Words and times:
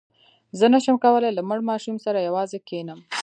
زه 0.59 0.65
نه 0.73 0.79
شم 0.83 0.95
کولای 1.03 1.31
له 1.37 1.41
مړ 1.49 1.59
ماشوم 1.69 1.97
سره 2.05 2.25
یوازې 2.27 2.57
کښېنم. 2.67 2.99